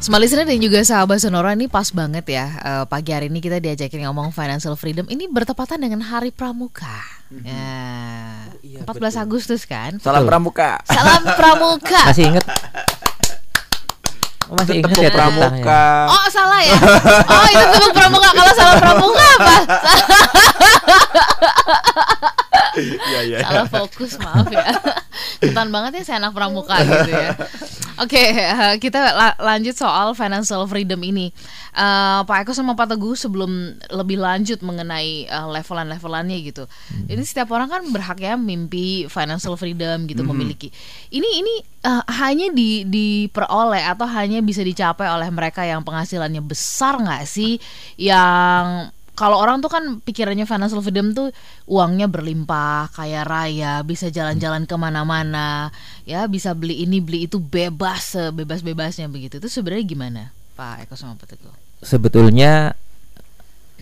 Smart 0.00 0.24
listener 0.24 0.48
dan 0.48 0.56
juga 0.56 0.80
sahabat 0.80 1.20
Sonora 1.20 1.52
ini 1.52 1.68
pas 1.68 1.92
banget 1.92 2.24
ya 2.24 2.56
uh, 2.64 2.84
Pagi 2.88 3.12
hari 3.12 3.28
ini 3.28 3.36
kita 3.44 3.60
diajakin 3.60 4.08
ngomong 4.08 4.32
financial 4.32 4.72
freedom 4.72 5.04
Ini 5.04 5.28
bertepatan 5.28 5.76
dengan 5.76 6.00
Hari 6.00 6.32
Pramuka 6.32 7.04
mm-hmm. 7.28 7.44
ya, 7.44 7.68
oh, 8.48 8.64
iya, 8.64 8.80
14 8.88 8.96
betul. 8.96 9.20
Agustus 9.20 9.68
kan 9.68 10.00
Salam 10.00 10.24
Pramuka 10.24 10.80
Salam 10.88 11.20
Pramuka 11.36 12.00
Masih 12.16 12.32
inget 12.32 12.48
Oh, 14.50 14.58
masih 14.58 14.82
ingat 14.82 14.98
ya 14.98 15.14
pramuka. 15.14 15.62
Ya? 15.62 16.10
Oh, 16.10 16.26
salah 16.26 16.58
ya. 16.58 16.74
Oh, 17.22 17.46
itu 17.54 17.66
tepuk 17.70 17.92
pramuka. 17.94 18.28
Kalau 18.34 18.52
salah 18.58 18.76
pramuka 18.82 19.26
apa? 19.38 19.56
ya, 23.14 23.20
ya. 23.30 23.38
Salah 23.46 23.66
fokus, 23.70 24.18
maaf 24.18 24.50
ya. 24.50 24.74
Ketan 25.38 25.70
banget 25.70 26.02
ya 26.02 26.02
saya 26.02 26.16
anak 26.26 26.34
pramuka 26.34 26.82
gitu 26.82 27.10
ya. 27.14 27.30
Oke, 28.00 28.16
okay, 28.16 28.48
uh, 28.56 28.74
kita 28.80 29.12
la 29.12 29.36
lanjut 29.36 29.76
soal 29.76 30.16
financial 30.16 30.64
freedom 30.64 30.96
ini. 31.04 31.28
Uh, 31.76 32.24
Pak 32.24 32.48
Eko 32.48 32.56
sama 32.56 32.72
Pak 32.72 32.96
Teguh 32.96 33.12
sebelum 33.12 33.76
lebih 33.92 34.16
lanjut 34.16 34.64
mengenai 34.64 35.28
uh, 35.28 35.52
levelan-levelannya 35.52 36.38
gitu. 36.40 36.64
Hmm. 36.64 37.12
Ini 37.12 37.20
setiap 37.20 37.52
orang 37.52 37.68
kan 37.68 37.84
berhak 37.92 38.16
ya 38.24 38.40
mimpi 38.40 39.04
financial 39.12 39.52
freedom 39.60 40.08
gitu 40.08 40.24
hmm. 40.24 40.32
memiliki. 40.32 40.72
Ini 41.12 41.28
ini 41.44 41.54
uh, 41.84 42.00
hanya 42.08 42.48
di 42.48 42.88
diperoleh 42.88 43.84
atau 43.84 44.08
hanya 44.08 44.40
bisa 44.40 44.64
dicapai 44.64 45.04
oleh 45.04 45.28
mereka 45.28 45.68
yang 45.68 45.84
penghasilannya 45.84 46.40
besar 46.40 46.96
nggak 46.96 47.28
sih 47.28 47.60
yang 48.00 48.88
kalau 49.20 49.36
orang 49.36 49.60
tuh 49.60 49.68
kan 49.68 50.00
pikirannya 50.00 50.48
financial 50.48 50.80
freedom 50.80 51.12
tuh 51.12 51.28
uangnya 51.68 52.08
berlimpah, 52.08 52.88
kaya 52.88 53.20
raya, 53.20 53.84
bisa 53.84 54.08
jalan-jalan 54.08 54.64
ke 54.64 54.72
mana-mana, 54.80 55.68
ya 56.08 56.24
bisa 56.24 56.56
beli 56.56 56.88
ini 56.88 57.04
beli 57.04 57.28
itu 57.28 57.36
bebas, 57.36 58.16
bebas-bebasnya 58.32 59.12
begitu. 59.12 59.36
Itu 59.36 59.52
sebenarnya 59.52 59.84
gimana, 59.84 60.22
Pak 60.56 60.88
Eko 60.88 60.96
sama 60.96 61.20
Pak 61.20 61.36
Teguh? 61.36 61.52
Sebetulnya 61.84 62.72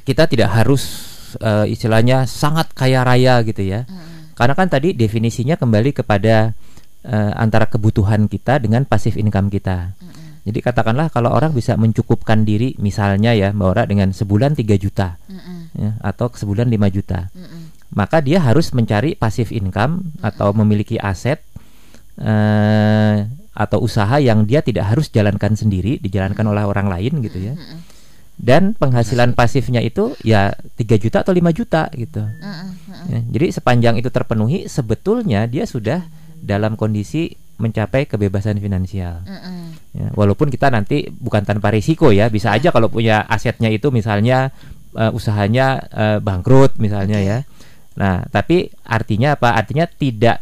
kita 0.03 0.27
tidak 0.27 0.51
harus 0.51 0.83
uh, 1.39 1.62
istilahnya 1.71 2.27
sangat 2.27 2.75
kaya 2.75 3.07
raya 3.07 3.39
gitu 3.47 3.62
ya, 3.62 3.87
hmm. 3.87 4.34
karena 4.34 4.59
kan 4.59 4.67
tadi 4.67 4.91
definisinya 4.91 5.55
kembali 5.55 5.95
kepada 6.03 6.51
uh, 7.07 7.33
antara 7.39 7.71
kebutuhan 7.71 8.27
kita 8.27 8.59
dengan 8.59 8.83
pasif 8.83 9.15
income 9.15 9.55
kita. 9.55 9.95
Hmm 10.03 10.18
jadi 10.49 10.65
katakanlah 10.65 11.13
kalau 11.13 11.29
orang 11.29 11.53
bisa 11.53 11.77
mencukupkan 11.77 12.49
diri 12.49 12.73
misalnya 12.81 13.37
ya 13.37 13.53
Mbak 13.53 13.69
Ora 13.69 13.83
dengan 13.85 14.17
sebulan 14.17 14.57
3 14.57 14.65
juta 14.81 15.21
mm 15.29 15.37
-mm. 15.37 15.59
Ya, 15.77 15.91
atau 16.01 16.33
sebulan 16.33 16.73
5 16.73 16.89
juta. 16.89 17.29
Mm 17.37 17.45
-mm. 17.45 17.63
Maka 17.93 18.25
dia 18.25 18.41
harus 18.41 18.73
mencari 18.73 19.13
passive 19.13 19.53
income 19.53 20.01
mm 20.01 20.05
-mm. 20.09 20.29
atau 20.33 20.57
memiliki 20.57 20.97
aset 20.97 21.45
uh, 22.17 23.29
atau 23.53 23.79
usaha 23.85 24.17
yang 24.17 24.49
dia 24.49 24.65
tidak 24.65 24.89
harus 24.89 25.13
jalankan 25.13 25.53
sendiri, 25.53 26.01
dijalankan 26.01 26.41
mm 26.41 26.49
-mm. 26.49 26.55
oleh 26.57 26.65
orang 26.65 26.89
lain 26.89 27.12
gitu 27.21 27.39
ya. 27.45 27.53
Mm 27.53 27.61
-mm. 27.61 27.79
Dan 28.39 28.62
penghasilan 28.73 29.37
pasifnya 29.37 29.85
itu 29.85 30.17
ya 30.25 30.57
3 30.81 30.81
juta 30.97 31.29
atau 31.29 31.37
5 31.37 31.45
juta 31.53 31.93
gitu. 31.93 32.25
Mm 32.25 32.41
-mm. 32.41 32.69
Ya, 33.12 33.21
jadi 33.37 33.47
sepanjang 33.53 34.01
itu 34.01 34.09
terpenuhi 34.09 34.65
sebetulnya 34.65 35.45
dia 35.45 35.69
sudah 35.69 36.09
dalam 36.41 36.81
kondisi 36.81 37.37
mencapai 37.59 38.06
kebebasan 38.06 38.62
finansial. 38.62 39.27
Mm 39.27 39.39
-mm. 39.39 39.61
Ya, 39.98 40.09
walaupun 40.14 40.48
kita 40.48 40.70
nanti 40.70 41.11
bukan 41.11 41.42
tanpa 41.42 41.75
risiko 41.75 42.15
ya, 42.15 42.31
bisa 42.31 42.55
aja 42.55 42.70
kalau 42.70 42.87
punya 42.87 43.27
asetnya 43.27 43.69
itu 43.69 43.91
misalnya 43.91 44.55
uh, 44.95 45.11
usahanya 45.11 45.83
uh, 45.91 46.19
bangkrut 46.23 46.78
misalnya 46.78 47.19
okay. 47.19 47.28
ya. 47.28 47.39
Nah, 47.98 48.23
tapi 48.31 48.70
artinya 48.87 49.34
apa? 49.34 49.59
Artinya 49.59 49.91
tidak 49.91 50.39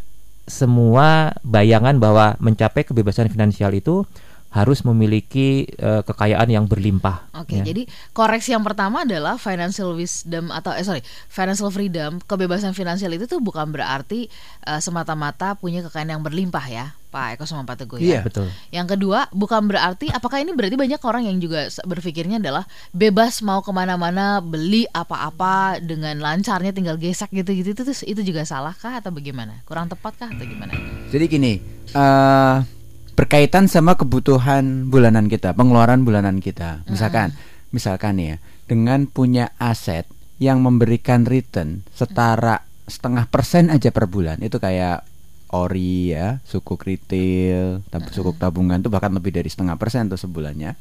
semua 0.47 1.35
bayangan 1.43 1.99
bahwa 1.99 2.39
mencapai 2.39 2.87
kebebasan 2.87 3.33
finansial 3.33 3.75
itu 3.75 4.07
harus 4.57 4.81
memiliki 4.89 5.69
uh, 5.85 6.01
kekayaan 6.01 6.49
yang 6.49 6.65
berlimpah. 6.65 7.29
Oke, 7.37 7.53
okay, 7.53 7.59
ya. 7.61 7.65
jadi 7.69 7.83
koreksi 8.17 8.57
yang 8.57 8.65
pertama 8.65 9.05
adalah 9.05 9.37
financial 9.37 9.93
wisdom 9.93 10.49
atau 10.49 10.73
eh 10.73 10.81
sorry 10.81 11.05
financial 11.29 11.69
freedom, 11.69 12.25
kebebasan 12.25 12.73
finansial 12.73 13.13
itu 13.13 13.29
tuh 13.29 13.45
bukan 13.45 13.69
berarti 13.69 14.33
uh, 14.65 14.81
semata-mata 14.81 15.53
punya 15.61 15.85
kekayaan 15.85 16.17
yang 16.17 16.23
berlimpah 16.25 16.65
ya, 16.73 16.97
Pak 17.13 17.37
Eko 17.37 17.45
sama 17.45 17.69
Pak 17.69 17.85
Teguh 17.85 18.01
ya. 18.01 18.09
Iya 18.09 18.21
betul. 18.25 18.49
Yang 18.73 18.97
kedua 18.97 19.29
bukan 19.37 19.69
berarti 19.69 20.09
apakah 20.09 20.41
ini 20.41 20.57
berarti 20.57 20.81
banyak 20.81 21.01
orang 21.05 21.29
yang 21.29 21.37
juga 21.37 21.69
berpikirnya 21.85 22.41
adalah 22.41 22.65
bebas 22.97 23.45
mau 23.45 23.61
ke 23.61 23.73
mana-mana 23.77 24.41
beli 24.41 24.89
apa-apa 24.89 25.85
dengan 25.85 26.17
lancarnya 26.17 26.73
tinggal 26.73 26.97
gesek 26.97 27.29
gitu-gitu 27.29 27.77
itu 27.77 27.93
itu 28.09 28.21
juga 28.25 28.49
salah 28.49 28.73
kah 28.73 29.05
atau 29.05 29.13
bagaimana? 29.13 29.61
Kurang 29.69 29.93
tepat 29.93 30.17
kah 30.17 30.29
atau 30.33 30.45
gimana? 30.49 30.73
Jadi 31.13 31.25
gini. 31.29 31.53
Uh 31.93 32.76
berkaitan 33.17 33.67
sama 33.67 33.97
kebutuhan 33.97 34.93
bulanan 34.93 35.27
kita, 35.27 35.57
pengeluaran 35.57 36.05
bulanan 36.05 36.39
kita. 36.39 36.85
Misalkan, 36.87 37.33
mm-hmm. 37.33 37.73
misalkan 37.73 38.15
ya, 38.21 38.37
dengan 38.69 39.09
punya 39.09 39.57
aset 39.57 40.05
yang 40.37 40.61
memberikan 40.61 41.25
return 41.25 41.81
setara 41.97 42.69
setengah 42.87 43.25
persen 43.33 43.73
aja 43.73 43.89
per 43.89 44.05
bulan, 44.07 44.39
itu 44.45 44.61
kayak 44.61 45.09
ori 45.49 46.13
ya, 46.13 46.45
suku 46.45 46.77
retail, 46.77 47.81
tab 47.89 48.05
suku 48.13 48.37
tabungan 48.37 48.85
itu 48.85 48.93
bahkan 48.93 49.11
lebih 49.17 49.33
dari 49.33 49.49
setengah 49.49 49.81
persen 49.81 50.13
tuh 50.13 50.21
sebulannya. 50.21 50.77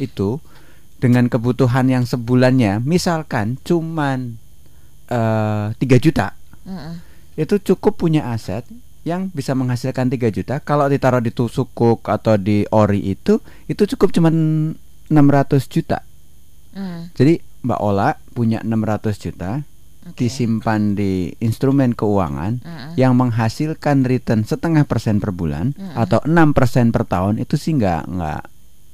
Itu 0.00 0.40
dengan 0.96 1.28
kebutuhan 1.28 1.92
yang 1.92 2.08
sebulannya, 2.08 2.80
misalkan 2.80 3.60
cuman 3.60 4.40
uh, 5.12 5.76
eh, 5.76 6.00
3 6.00 6.00
juta, 6.00 6.32
mm-hmm. 6.64 6.94
itu 7.36 7.54
cukup 7.60 8.00
punya 8.00 8.32
aset 8.32 8.64
yang 9.04 9.28
bisa 9.30 9.52
menghasilkan 9.52 10.08
3 10.08 10.32
juta 10.32 10.64
kalau 10.64 10.88
ditaruh 10.88 11.20
di 11.20 11.28
tusukuk 11.28 12.08
atau 12.08 12.40
di 12.40 12.64
ori 12.72 13.04
itu 13.12 13.38
itu 13.68 13.82
cukup 13.94 14.16
cuma 14.16 14.32
600 14.32 15.12
juta. 15.68 16.00
Mm. 16.72 17.12
Jadi 17.12 17.34
Mbak 17.64 17.80
Ola 17.80 18.16
punya 18.32 18.64
600 18.64 19.24
juta 19.24 19.60
okay. 20.08 20.26
disimpan 20.26 20.96
di 20.96 21.32
instrumen 21.40 21.92
keuangan 21.92 22.60
mm 22.64 22.82
yang 22.94 23.18
menghasilkan 23.18 24.06
return 24.06 24.46
setengah 24.46 24.88
persen 24.88 25.20
per 25.20 25.36
bulan 25.36 25.76
mm 25.76 25.94
atau 26.00 26.24
enam 26.24 26.56
persen 26.56 26.88
per 26.88 27.04
tahun 27.04 27.38
itu 27.40 27.60
sih 27.60 27.76
nggak 27.76 28.08
nggak 28.08 28.42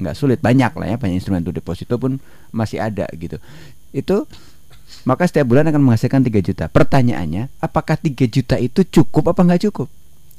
nggak 0.00 0.14
sulit 0.16 0.40
banyak 0.42 0.72
lah 0.74 0.86
ya 0.90 0.96
banyak 0.96 1.20
instrumen 1.20 1.44
itu 1.44 1.52
deposito 1.52 2.00
pun 2.00 2.18
masih 2.50 2.80
ada 2.80 3.04
gitu 3.14 3.36
itu 3.92 4.24
maka 5.04 5.24
setiap 5.24 5.48
bulan 5.48 5.68
akan 5.70 5.80
menghasilkan 5.80 6.20
3 6.20 6.44
juta. 6.44 6.64
Pertanyaannya, 6.68 7.48
apakah 7.62 7.96
3 7.96 8.26
juta 8.28 8.60
itu 8.60 8.84
cukup 8.84 9.32
apa 9.32 9.40
nggak 9.46 9.70
cukup? 9.70 9.88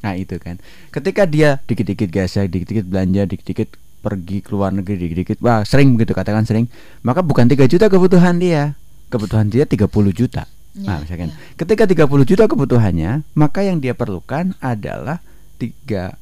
Nah 0.02 0.18
itu 0.18 0.36
kan. 0.42 0.58
Ketika 0.90 1.30
dia 1.30 1.62
dikit-dikit 1.70 2.10
gasnya 2.10 2.50
Dikit-dikit 2.50 2.86
belanja 2.90 3.22
Dikit-dikit 3.30 3.70
pergi 4.02 4.42
ke 4.42 4.50
luar 4.50 4.74
negeri 4.74 4.98
Dikit-dikit 4.98 5.38
Wah 5.46 5.62
sering 5.62 5.94
begitu 5.94 6.18
katakan 6.18 6.44
sering 6.44 6.66
Maka 7.06 7.22
bukan 7.22 7.46
3 7.46 7.70
juta 7.70 7.86
kebutuhan 7.88 8.42
dia. 8.42 8.74
Kebutuhan 9.14 9.48
dia 9.54 9.64
30 9.70 9.88
juta. 10.12 10.50
Ya, 10.74 10.88
Nah 10.88 10.98
misalkan. 11.04 11.30
ya. 11.30 11.38
Ketika 11.60 11.84
30 11.86 12.26
juta 12.26 12.44
kebutuhannya 12.50 13.22
Maka 13.38 13.62
yang 13.62 13.78
dia 13.78 13.94
perlukan 13.94 14.58
adalah 14.58 15.22
3 15.62 16.18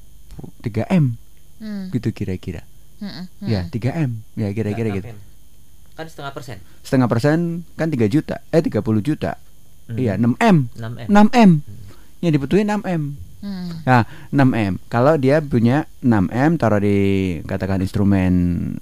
3M 0.63 1.15
hmm. 1.63 1.83
Gitu 1.95 2.09
kira-kira. 2.11 2.67
Hmm, 2.99 3.31
hmm. 3.39 3.47
Ya 3.47 3.63
3M 3.71 4.11
Ya 4.35 4.51
kira-kira 4.51 4.91
gitu. 4.91 5.07
Kan 5.95 6.07
setengah 6.07 6.31
persen. 6.35 6.57
Setengah 6.83 7.07
persen 7.07 7.63
kan 7.79 7.87
3 7.87 8.11
juta. 8.11 8.43
Eh 8.51 8.59
30 8.59 8.83
juta. 8.99 9.39
Hmm. 9.87 9.95
Iya 9.95 10.19
6M 10.19 10.57
6M 10.75 11.07
6M 11.07 11.51
hmm. 11.63 11.79
Yang 12.19 12.31
dibutuhin 12.35 12.67
6M 12.67 13.28
Hmm. 13.39 13.83
Nah, 13.87 14.03
6M. 14.35 14.83
Kalau 14.91 15.15
dia 15.15 15.39
punya 15.39 15.87
6M 16.03 16.59
taruh 16.59 16.83
di 16.83 17.39
katakan 17.47 17.79
instrumen 17.79 18.33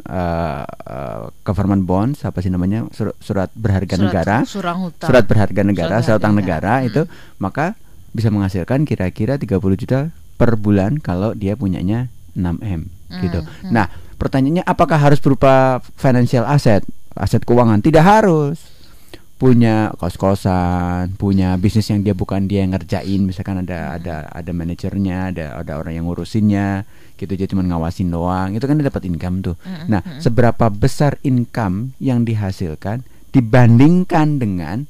uh, 0.09 0.65
uh, 0.65 1.29
government 1.45 1.85
bonds 1.85 2.25
apa 2.25 2.41
sih 2.41 2.49
namanya? 2.49 2.89
Sur 2.89 3.13
surat 3.21 3.53
berharga 3.53 3.95
surat, 3.97 4.05
negara. 4.05 4.37
Surat 4.97 5.25
berharga 5.29 5.61
negara, 5.61 5.95
surat 6.01 6.17
utang 6.17 6.33
negara 6.33 6.81
hmm. 6.81 6.87
itu 6.89 7.01
maka 7.37 7.77
bisa 8.17 8.33
menghasilkan 8.33 8.89
kira-kira 8.89 9.37
30 9.37 9.61
juta 9.77 10.09
per 10.37 10.57
bulan 10.57 10.97
kalau 10.97 11.37
dia 11.37 11.53
punyanya 11.53 12.09
6M 12.33 12.81
hmm. 12.89 13.21
gitu. 13.21 13.39
Hmm. 13.45 13.71
Nah, 13.73 13.85
pertanyaannya 14.17 14.65
apakah 14.65 14.97
harus 14.97 15.21
berupa 15.21 15.85
financial 15.97 16.45
asset, 16.49 16.81
aset 17.13 17.45
keuangan? 17.45 17.81
Tidak 17.81 18.01
harus 18.01 18.76
punya 19.37 19.93
kos-kosan, 20.01 21.13
punya 21.13 21.53
bisnis 21.61 21.93
yang 21.93 22.01
dia 22.01 22.17
bukan 22.17 22.49
dia 22.49 22.65
yang 22.65 22.73
ngerjain, 22.73 23.21
misalkan 23.21 23.61
ada 23.61 23.93
hmm. 23.93 23.97
ada 24.01 24.15
ada 24.33 24.51
manajernya, 24.51 25.17
ada 25.33 25.45
ada 25.61 25.73
orang 25.77 25.93
yang 26.01 26.05
ngurusinnya, 26.09 26.89
gitu 27.21 27.37
dia 27.37 27.45
cuma 27.45 27.61
ngawasin 27.61 28.09
doang, 28.09 28.57
itu 28.57 28.65
kan 28.65 28.81
dia 28.81 28.89
dapat 28.89 29.05
income 29.05 29.45
tuh. 29.45 29.55
Hmm. 29.61 29.85
Nah, 29.93 30.01
hmm. 30.01 30.25
seberapa 30.25 30.73
besar 30.73 31.21
income 31.21 31.93
yang 32.01 32.25
dihasilkan 32.25 33.05
dibandingkan 33.29 34.41
dengan 34.41 34.89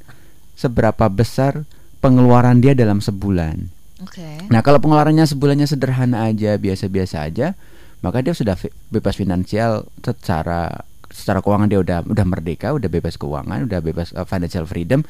seberapa 0.56 1.12
besar 1.12 1.68
pengeluaran 2.00 2.64
dia 2.64 2.72
dalam 2.72 3.04
sebulan. 3.04 3.68
Okay. 4.08 4.48
Nah, 4.48 4.64
kalau 4.64 4.80
pengeluarannya 4.80 5.28
sebulannya 5.28 5.68
sederhana 5.68 6.30
aja, 6.32 6.56
biasa-biasa 6.56 7.28
aja, 7.28 7.58
maka 8.00 8.24
dia 8.24 8.32
sudah 8.32 8.56
bebas 8.94 9.18
finansial 9.18 9.90
secara 10.00 10.88
secara 11.18 11.42
keuangan 11.42 11.66
dia 11.66 11.82
udah 11.82 12.06
udah 12.06 12.26
merdeka, 12.30 12.78
udah 12.78 12.86
bebas 12.86 13.18
keuangan, 13.18 13.66
udah 13.66 13.80
bebas 13.82 14.14
uh, 14.14 14.24
financial 14.30 14.70
freedom, 14.70 15.02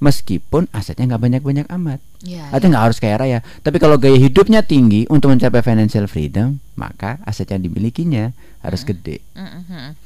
meskipun 0.00 0.64
asetnya 0.72 1.12
nggak 1.14 1.22
banyak-banyak 1.28 1.66
amat. 1.68 2.00
Ya, 2.24 2.48
Artinya 2.48 2.80
nggak 2.80 2.84
harus 2.88 2.98
kaya 2.98 3.16
raya. 3.20 3.38
Tapi 3.60 3.76
kalau 3.76 4.00
gaya 4.00 4.16
hidupnya 4.16 4.64
tinggi 4.64 5.04
untuk 5.12 5.36
mencapai 5.36 5.60
financial 5.60 6.08
freedom, 6.08 6.56
maka 6.80 7.20
aset 7.28 7.52
yang 7.52 7.60
dimilikinya 7.60 8.32
harus 8.64 8.82
gede. 8.88 9.20
Mhm. 9.36 10.00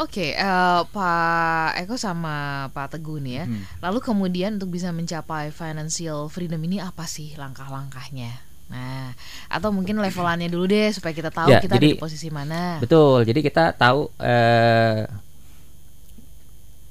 Oke, 0.00 0.32
eh, 0.32 0.80
Pak 0.88 1.76
Eko 1.76 2.00
sama 2.00 2.66
Pak 2.72 2.96
Teguh 2.96 3.20
nih 3.20 3.34
ya. 3.36 3.44
Hmm. 3.44 3.68
Lalu 3.84 3.98
kemudian 4.00 4.56
untuk 4.56 4.72
bisa 4.72 4.96
mencapai 4.96 5.52
financial 5.52 6.32
freedom 6.32 6.56
ini 6.64 6.80
apa 6.80 7.04
sih 7.04 7.36
langkah-langkahnya? 7.36 8.49
Nah, 8.70 9.10
atau 9.50 9.74
mungkin 9.74 9.98
levelannya 9.98 10.46
dulu 10.46 10.70
deh 10.70 10.94
supaya 10.94 11.10
kita 11.10 11.34
tahu 11.34 11.50
Ya, 11.50 11.58
kita 11.58 11.74
ada 11.74 11.82
jadi- 11.82 11.98
di 11.98 12.00
posisi 12.00 12.30
mana. 12.30 12.78
Betul. 12.78 13.26
Jadi 13.26 13.40
kita 13.42 13.74
tahu 13.74 14.06
eh, 14.22 15.10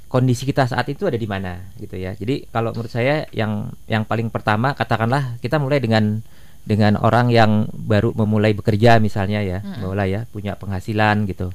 kondisi 0.09 0.43
kita 0.43 0.65
saat 0.65 0.89
itu 0.89 1.05
ada 1.05 1.15
di 1.15 1.29
mana 1.29 1.61
gitu 1.77 1.95
ya. 1.95 2.17
Jadi 2.17 2.49
kalau 2.49 2.73
menurut 2.73 2.91
saya 2.91 3.29
yang 3.31 3.69
yang 3.85 4.03
paling 4.03 4.27
pertama 4.33 4.73
katakanlah 4.73 5.37
kita 5.39 5.61
mulai 5.61 5.77
dengan 5.79 6.19
dengan 6.65 6.97
orang 6.99 7.31
yang 7.31 7.65
baru 7.71 8.11
memulai 8.13 8.51
bekerja 8.51 8.99
misalnya 8.99 9.39
ya. 9.41 9.63
Mbak 9.63 9.89
Ola 9.89 10.05
ya, 10.05 10.25
punya 10.29 10.53
penghasilan 10.59 11.25
gitu. 11.25 11.49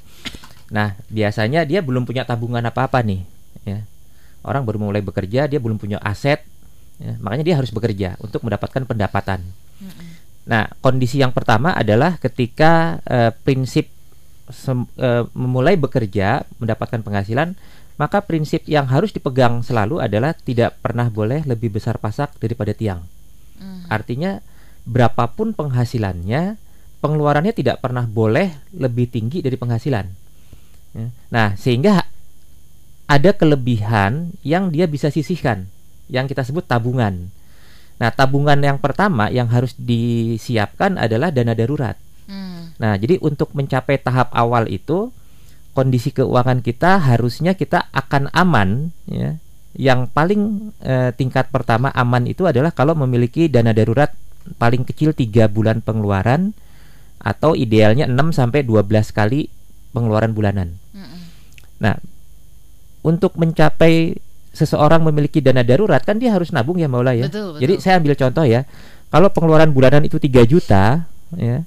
Nah, 0.72 0.96
biasanya 1.12 1.68
dia 1.68 1.84
belum 1.84 2.08
punya 2.08 2.24
tabungan 2.24 2.64
apa-apa 2.64 3.04
nih, 3.04 3.22
ya. 3.62 3.84
Orang 4.42 4.64
baru 4.66 4.80
mulai 4.80 5.04
bekerja, 5.04 5.46
dia 5.46 5.60
belum 5.60 5.76
punya 5.78 6.00
aset, 6.02 6.42
ya. 6.98 7.14
makanya 7.20 7.44
dia 7.46 7.56
harus 7.60 7.70
bekerja 7.70 8.16
untuk 8.18 8.42
mendapatkan 8.42 8.82
pendapatan. 8.88 9.44
Mm-mm. 9.78 10.13
Nah, 10.44 10.68
kondisi 10.84 11.20
yang 11.20 11.32
pertama 11.32 11.72
adalah 11.72 12.20
ketika 12.20 13.00
eh, 13.08 13.32
prinsip 13.32 13.88
sem- 14.52 14.90
eh, 15.00 15.24
memulai 15.32 15.80
bekerja, 15.80 16.44
mendapatkan 16.60 17.00
penghasilan, 17.00 17.56
maka 17.96 18.20
prinsip 18.26 18.66
yang 18.66 18.90
harus 18.90 19.14
dipegang 19.14 19.62
selalu 19.62 20.02
adalah 20.02 20.34
tidak 20.34 20.76
pernah 20.82 21.08
boleh 21.08 21.46
lebih 21.46 21.72
besar 21.72 21.96
pasak 21.96 22.36
daripada 22.42 22.74
tiang. 22.74 23.06
Mhm. 23.56 23.88
Artinya 23.88 24.42
berapapun 24.84 25.56
penghasilannya, 25.56 26.60
pengeluarannya 27.00 27.54
tidak 27.56 27.80
pernah 27.80 28.04
boleh 28.04 28.52
lebih 28.76 29.08
tinggi 29.08 29.40
dari 29.40 29.56
penghasilan. 29.56 30.06
Ya. 30.94 31.08
Nah, 31.32 31.48
sehingga 31.56 32.04
ada 33.04 33.30
kelebihan 33.36 34.32
yang 34.40 34.72
dia 34.72 34.88
bisa 34.88 35.08
sisihkan, 35.08 35.68
yang 36.08 36.28
kita 36.28 36.44
sebut 36.44 36.64
tabungan. 36.64 37.32
Nah, 37.98 38.10
tabungan 38.10 38.58
yang 38.58 38.82
pertama 38.82 39.30
yang 39.30 39.46
harus 39.50 39.78
disiapkan 39.78 40.98
adalah 40.98 41.30
dana 41.30 41.54
darurat. 41.54 41.94
Hmm. 42.26 42.74
Nah, 42.80 42.98
jadi 42.98 43.22
untuk 43.22 43.54
mencapai 43.54 44.02
tahap 44.02 44.34
awal 44.34 44.66
itu 44.66 45.14
kondisi 45.74 46.14
keuangan 46.14 46.62
kita 46.62 47.02
harusnya 47.02 47.54
kita 47.54 47.90
akan 47.94 48.30
aman 48.34 48.90
ya. 49.06 49.38
Yang 49.74 50.06
paling 50.14 50.70
eh, 50.86 51.10
tingkat 51.18 51.50
pertama 51.50 51.90
aman 51.90 52.30
itu 52.30 52.46
adalah 52.46 52.70
kalau 52.70 52.94
memiliki 52.94 53.50
dana 53.50 53.74
darurat 53.74 54.14
paling 54.58 54.86
kecil 54.86 55.10
3 55.10 55.50
bulan 55.50 55.82
pengeluaran 55.82 56.54
atau 57.18 57.58
idealnya 57.58 58.06
6 58.06 58.14
sampai 58.36 58.62
12 58.62 59.10
kali 59.10 59.50
pengeluaran 59.90 60.30
bulanan. 60.30 60.78
Mm-mm. 60.94 61.22
Nah, 61.82 61.96
untuk 63.02 63.34
mencapai 63.34 64.18
seseorang 64.54 65.02
memiliki 65.02 65.42
dana 65.42 65.66
darurat 65.66 66.00
kan 66.06 66.16
dia 66.16 66.30
harus 66.30 66.54
nabung 66.54 66.78
ya 66.78 66.86
Maula 66.86 67.12
ya. 67.12 67.26
Betul, 67.26 67.58
betul. 67.58 67.60
Jadi 67.66 67.74
saya 67.82 67.98
ambil 67.98 68.14
contoh 68.14 68.44
ya. 68.46 68.62
Kalau 69.10 69.28
pengeluaran 69.30 69.70
bulanan 69.74 70.06
itu 70.06 70.16
3 70.16 70.46
juta 70.46 71.10
ya. 71.34 71.66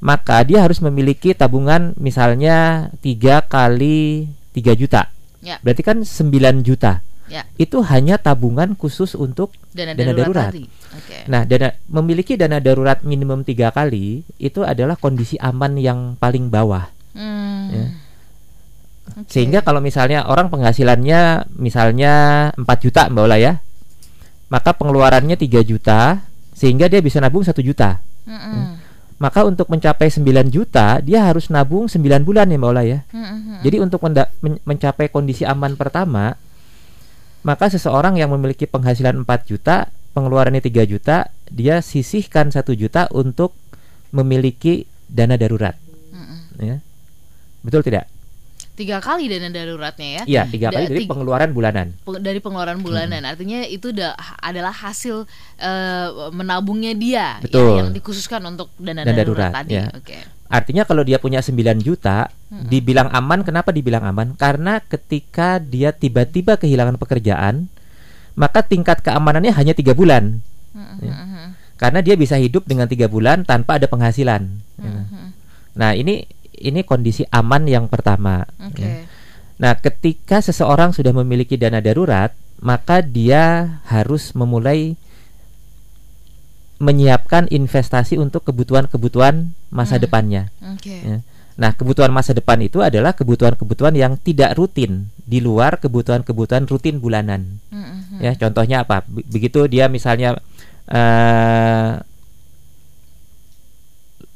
Maka 0.00 0.40
dia 0.48 0.64
harus 0.64 0.80
memiliki 0.80 1.36
tabungan 1.36 1.92
misalnya 2.00 2.88
3 3.04 3.44
kali 3.48 4.28
3 4.52 4.76
juta. 4.76 5.08
Ya. 5.40 5.56
Berarti 5.64 5.82
kan 5.84 6.04
9 6.04 6.64
juta. 6.64 7.04
Ya. 7.30 7.46
Itu 7.56 7.80
hanya 7.86 8.18
tabungan 8.18 8.74
khusus 8.74 9.14
untuk 9.14 9.54
Dana, 9.70 9.94
Dana 9.94 10.12
darurat, 10.12 10.50
darurat. 10.50 10.52
Oke. 10.90 11.16
Nah, 11.30 11.46
dana 11.46 11.70
memiliki 11.86 12.34
dana 12.34 12.58
darurat 12.58 13.06
minimum 13.06 13.46
tiga 13.46 13.70
kali 13.70 14.26
itu 14.42 14.66
adalah 14.66 14.98
kondisi 14.98 15.38
aman 15.38 15.78
yang 15.78 16.18
paling 16.18 16.50
bawah. 16.50 16.90
Hmm. 19.10 19.22
Oke. 19.26 19.30
Sehingga 19.30 19.60
kalau 19.66 19.82
misalnya 19.82 20.26
orang 20.26 20.48
penghasilannya 20.48 21.50
misalnya 21.58 22.12
4 22.54 22.84
juta 22.84 23.10
Mbak 23.10 23.22
Ola 23.26 23.36
ya. 23.36 23.52
Maka 24.50 24.74
pengeluarannya 24.74 25.38
3 25.38 25.62
juta 25.62 26.26
sehingga 26.54 26.90
dia 26.90 26.98
bisa 27.02 27.22
nabung 27.22 27.42
1 27.46 27.54
juta. 27.62 28.02
Mm-mm. 28.26 28.78
Maka 29.20 29.44
untuk 29.44 29.68
mencapai 29.68 30.08
9 30.08 30.24
juta 30.48 30.98
dia 31.04 31.28
harus 31.28 31.52
nabung 31.52 31.86
9 31.86 32.00
bulan 32.26 32.50
ya 32.50 32.56
Mbak 32.58 32.70
Ola 32.70 32.82
ya. 32.82 32.98
Mm-mm. 33.14 33.62
Jadi 33.62 33.76
untuk 33.78 34.00
men- 34.06 34.62
mencapai 34.64 35.10
kondisi 35.12 35.42
aman 35.46 35.74
pertama 35.74 36.34
maka 37.40 37.72
seseorang 37.72 38.20
yang 38.20 38.28
memiliki 38.36 38.68
penghasilan 38.68 39.24
4 39.24 39.48
juta, 39.48 39.88
pengeluarannya 40.12 40.60
3 40.60 40.84
juta, 40.84 41.32
dia 41.48 41.80
sisihkan 41.80 42.52
1 42.52 42.76
juta 42.76 43.08
untuk 43.16 43.56
memiliki 44.12 44.84
dana 45.08 45.40
darurat 45.40 45.72
Mm-mm. 46.12 46.40
ya. 46.60 46.76
Betul 47.64 47.80
tidak? 47.80 48.08
Tiga 48.80 48.96
kali 48.96 49.28
dana 49.28 49.52
daruratnya 49.52 50.08
ya. 50.08 50.22
Iya, 50.24 50.42
tiga 50.48 50.72
Da- 50.72 50.80
kali 50.80 50.84
dari 50.88 51.04
pengeluaran 51.04 51.52
bulanan. 51.52 51.92
Dari 52.16 52.40
pengeluaran 52.40 52.80
bulanan. 52.80 53.28
Artinya 53.28 53.60
itu 53.62 53.92
da- 53.92 54.16
adalah 54.40 54.72
hasil 54.72 55.28
eh, 55.60 56.08
menabungnya 56.32 56.96
dia 56.96 57.36
ya, 57.36 57.44
Betul. 57.44 57.76
yang 57.76 57.90
dikhususkan 57.92 58.40
untuk 58.48 58.72
dana, 58.80 59.04
Dana 59.04 59.12
darurat, 59.12 59.52
darurat, 59.52 59.68
tadi. 59.68 59.76
ya. 59.76 59.84
Oke. 59.92 60.16
Artinya 60.48 60.82
kalau 60.82 61.04
dia 61.04 61.20
punya 61.20 61.38
9 61.38 61.78
juta, 61.78 62.32
dibilang 62.48 63.12
aman, 63.12 63.44
kenapa 63.44 63.70
dibilang 63.70 64.02
aman? 64.02 64.34
Karena 64.34 64.80
ketika 64.80 65.60
dia 65.60 65.92
tiba-tiba 65.92 66.56
kehilangan 66.56 66.96
pekerjaan, 66.96 67.68
maka 68.34 68.64
tingkat 68.64 69.04
keamanannya 69.04 69.52
hanya 69.52 69.76
tiga 69.76 69.92
bulan. 69.92 70.40
Mm-mm, 70.72 71.04
Ya. 71.04 71.14
Karena 71.76 72.00
dia 72.00 72.16
bisa 72.16 72.34
hidup 72.34 72.64
dengan 72.64 72.88
tiga 72.88 73.06
bulan 73.06 73.44
tanpa 73.44 73.76
ada 73.76 73.86
penghasilan. 73.86 74.42
Ya. 74.80 75.00
Nah 75.76 75.94
ini 75.94 76.26
ini 76.60 76.84
kondisi 76.84 77.24
aman 77.28 77.64
yang 77.64 77.88
pertama. 77.88 78.44
Oke. 78.60 78.84
ya. 78.84 79.04
Nah 79.60 79.76
ketika 79.76 80.40
seseorang 80.40 80.92
sudah 80.92 81.12
memiliki 81.12 81.56
dana 81.56 81.80
darurat, 81.80 82.32
maka 82.60 83.00
dia 83.00 83.76
harus 83.88 84.32
memulai 84.32 84.96
menyiapkan 86.80 87.44
investasi 87.52 88.16
untuk 88.16 88.40
kebutuhan-kebutuhan 88.48 89.52
masa 89.68 90.00
Hmm. 90.00 90.04
depannya. 90.04 90.42
Oke. 90.64 90.96
Ya. 90.96 91.18
Nah, 91.60 91.76
kebutuhan 91.76 92.08
masa 92.08 92.32
depan 92.32 92.56
itu 92.64 92.80
adalah 92.80 93.12
kebutuhan-kebutuhan 93.12 93.92
yang 93.92 94.16
tidak 94.16 94.56
rutin 94.56 95.12
di 95.28 95.44
luar 95.44 95.76
kebutuhan-kebutuhan 95.76 96.64
rutin 96.64 97.04
bulanan. 97.04 97.60
Mm-mm. 97.68 98.16
Ya, 98.16 98.32
contohnya 98.32 98.88
apa? 98.88 99.04
Be- 99.04 99.28
Begitu 99.28 99.68
dia 99.68 99.84
misalnya 99.92 100.40
eh, 100.88 102.00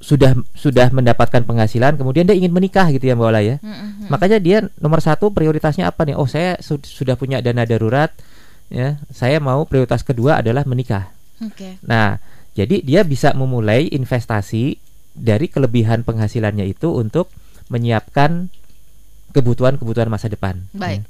sudah 0.05 0.37
sudah 0.53 0.93
mendapatkan 0.93 1.41
penghasilan, 1.49 1.97
kemudian 1.97 2.29
dia 2.29 2.37
ingin 2.37 2.53
menikah 2.53 2.93
gitu 2.93 3.09
ya 3.09 3.17
Mbak 3.17 3.29
Ola 3.33 3.41
ya. 3.41 3.57
Mm-mm. 3.65 4.13
Makanya 4.13 4.37
dia 4.37 4.59
nomor 4.77 5.01
satu 5.01 5.33
prioritasnya 5.33 5.89
apa 5.89 6.05
nih? 6.05 6.13
Oh, 6.13 6.29
saya 6.29 6.61
su- 6.61 6.85
sudah 6.85 7.17
punya 7.17 7.41
dana 7.41 7.65
darurat, 7.65 8.13
ya. 8.69 9.01
Saya 9.09 9.41
mau 9.41 9.65
prioritas 9.65 10.05
kedua 10.05 10.45
adalah 10.45 10.69
menikah. 10.69 11.09
Oke. 11.41 11.81
Nah, 11.89 12.21
jadi 12.53 12.85
dia 12.85 13.01
bisa 13.01 13.33
memulai 13.33 13.89
investasi 13.89 14.77
dari 15.17 15.49
kelebihan 15.49 16.05
penghasilannya 16.05 16.69
itu 16.69 16.93
untuk 16.93 17.33
menyiapkan 17.73 18.53
kebutuhan-kebutuhan 19.33 20.13
masa 20.13 20.29
depan. 20.29 20.69
Baik. 20.77 21.09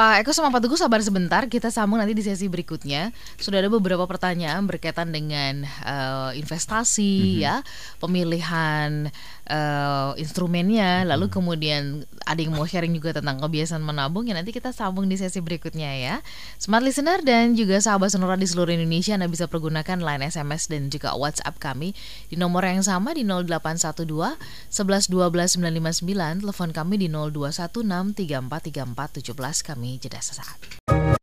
Pak 0.00 0.24
Eko 0.24 0.32
sama 0.32 0.48
Pak 0.48 0.64
Teguh 0.64 0.80
sabar 0.80 0.96
sebentar, 1.04 1.44
kita 1.44 1.68
sambung 1.68 2.00
nanti 2.00 2.16
di 2.16 2.24
sesi 2.24 2.48
berikutnya. 2.48 3.12
Sudah 3.36 3.60
ada 3.60 3.68
beberapa 3.68 4.08
pertanyaan 4.08 4.64
berkaitan 4.64 5.12
dengan 5.12 5.68
eh, 5.68 6.40
investasi 6.40 7.44
ya, 7.44 7.60
pemilihan 8.00 9.12
eh, 9.44 10.10
instrumennya, 10.16 11.04
lalu 11.04 11.28
kemudian 11.28 12.08
ada 12.24 12.40
yang 12.40 12.56
mau 12.56 12.64
sharing 12.64 12.96
juga 12.96 13.20
tentang 13.20 13.44
kebiasaan 13.44 13.84
menabung 13.84 14.24
ya 14.24 14.32
nanti 14.32 14.56
kita 14.56 14.72
sambung 14.72 15.04
di 15.04 15.20
sesi 15.20 15.44
berikutnya 15.44 15.92
ya. 15.92 16.24
Smart 16.56 16.80
listener 16.80 17.20
dan 17.20 17.52
juga 17.52 17.76
sahabat 17.76 18.08
sonora 18.08 18.40
di 18.40 18.48
seluruh 18.48 18.72
Indonesia 18.72 19.12
Anda 19.12 19.28
bisa 19.28 19.52
pergunakan 19.52 20.00
line 20.00 20.24
SMS 20.32 20.72
dan 20.72 20.88
juga 20.88 21.12
WhatsApp 21.12 21.60
kami 21.60 21.92
di 22.32 22.40
nomor 22.40 22.64
yang 22.64 22.80
sama 22.80 23.12
di 23.12 23.20
0812 23.20 24.00
11 24.08 25.12
12 25.12 25.60
959, 25.60 26.40
telepon 26.40 26.72
kami 26.72 26.94
di 27.04 27.12
0216 27.12 28.16
3434 28.16 29.28
17 29.28 29.89
kami 29.90 29.98
jeda 29.98 30.22
sesaat. 30.22 31.19